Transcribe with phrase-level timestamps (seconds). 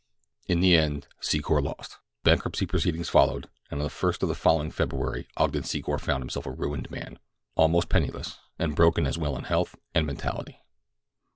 [0.47, 1.99] In the end Secor lost.
[2.23, 6.47] Bankruptcy proceedings followed, and on the first of the following February Ogden Secor found himself
[6.47, 10.59] a ruined man—almost penniless, and broken as well in health and mentality.